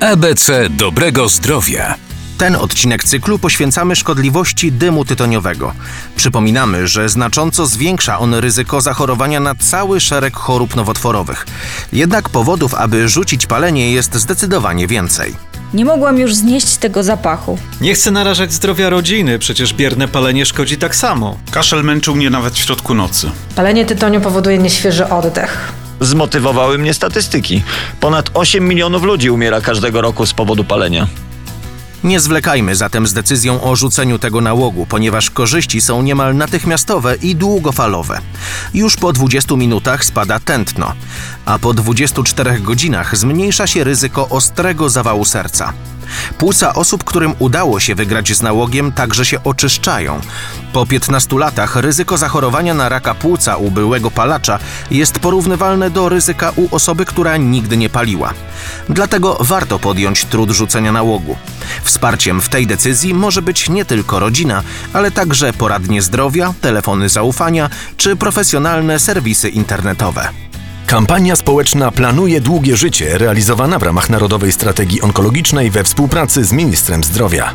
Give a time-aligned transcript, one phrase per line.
[0.00, 1.94] ABC dobrego zdrowia.
[2.38, 5.72] Ten odcinek cyklu poświęcamy szkodliwości dymu tytoniowego.
[6.16, 11.46] Przypominamy, że znacząco zwiększa on ryzyko zachorowania na cały szereg chorób nowotworowych.
[11.92, 15.34] Jednak powodów, aby rzucić palenie jest zdecydowanie więcej.
[15.74, 17.58] Nie mogłam już znieść tego zapachu.
[17.80, 21.38] Nie chcę narażać zdrowia rodziny, przecież bierne palenie szkodzi tak samo.
[21.50, 23.30] Kaszel męczył mnie nawet w środku nocy.
[23.56, 25.72] Palenie tytoniu powoduje nieświeży oddech.
[26.00, 27.62] Zmotywowały mnie statystyki.
[28.00, 31.06] Ponad 8 milionów ludzi umiera każdego roku z powodu palenia.
[32.04, 37.36] Nie zwlekajmy zatem z decyzją o rzuceniu tego nałogu, ponieważ korzyści są niemal natychmiastowe i
[37.36, 38.20] długofalowe.
[38.74, 40.92] Już po 20 minutach spada tętno,
[41.44, 45.72] a po 24 godzinach zmniejsza się ryzyko ostrego zawału serca.
[46.38, 50.20] Płuca osób, którym udało się wygrać z nałogiem, także się oczyszczają.
[50.72, 54.58] Po 15 latach ryzyko zachorowania na raka płuca u byłego palacza
[54.90, 58.34] jest porównywalne do ryzyka u osoby, która nigdy nie paliła.
[58.88, 61.36] Dlatego warto podjąć trud rzucenia nałogu.
[61.82, 67.70] Wsparciem w tej decyzji może być nie tylko rodzina, ale także poradnie zdrowia, telefony zaufania
[67.96, 70.47] czy profesjonalne serwisy internetowe.
[70.88, 77.04] Kampania społeczna Planuje Długie Życie realizowana w ramach Narodowej Strategii Onkologicznej we współpracy z Ministrem
[77.04, 77.54] Zdrowia.